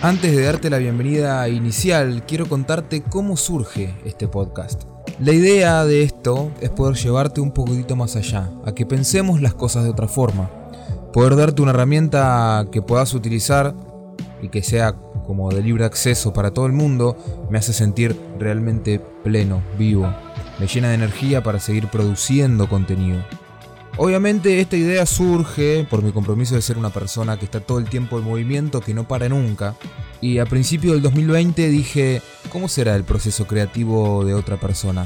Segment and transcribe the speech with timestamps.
[0.00, 4.84] Antes de darte la bienvenida inicial, quiero contarte cómo surge este podcast.
[5.18, 9.54] La idea de esto es poder llevarte un poquitito más allá, a que pensemos las
[9.54, 10.48] cosas de otra forma.
[11.12, 13.74] Poder darte una herramienta que puedas utilizar
[14.40, 14.94] y que sea
[15.26, 17.16] como de libre acceso para todo el mundo,
[17.50, 20.08] me hace sentir realmente pleno, vivo.
[20.60, 23.18] Me llena de energía para seguir produciendo contenido.
[24.00, 27.90] Obviamente esta idea surge por mi compromiso de ser una persona que está todo el
[27.90, 29.74] tiempo en movimiento, que no para nunca.
[30.20, 32.22] Y a principio del 2020 dije,
[32.52, 35.04] ¿cómo será el proceso creativo de otra persona?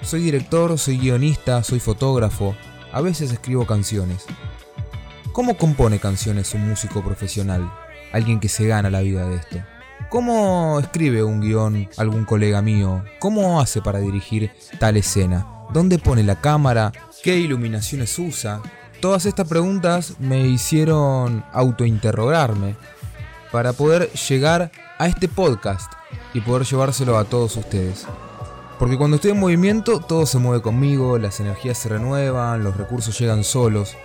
[0.00, 2.56] Soy director, soy guionista, soy fotógrafo,
[2.90, 4.24] a veces escribo canciones.
[5.32, 7.70] ¿Cómo compone canciones un músico profesional?
[8.14, 9.58] Alguien que se gana la vida de esto.
[10.08, 13.04] ¿Cómo escribe un guion algún colega mío?
[13.18, 15.59] ¿Cómo hace para dirigir tal escena?
[15.72, 16.90] ¿Dónde pone la cámara?
[17.22, 18.60] ¿Qué iluminaciones usa?
[19.00, 22.74] Todas estas preguntas me hicieron autointerrogarme
[23.52, 25.92] para poder llegar a este podcast
[26.34, 28.04] y poder llevárselo a todos ustedes.
[28.80, 33.16] Porque cuando estoy en movimiento todo se mueve conmigo, las energías se renuevan, los recursos
[33.16, 33.96] llegan solos.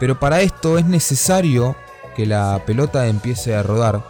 [0.00, 1.76] Pero para esto es necesario
[2.16, 4.02] que la pelota empiece a rodar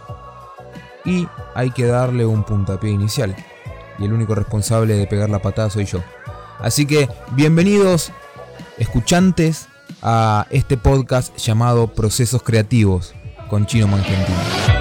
[1.03, 3.35] y hay que darle un puntapié inicial.
[3.99, 5.99] Y el único responsable de pegar la patada soy yo.
[6.59, 8.11] Así que bienvenidos
[8.77, 9.67] escuchantes
[10.01, 13.13] a este podcast llamado Procesos Creativos
[13.49, 14.74] con Chino Mangentino.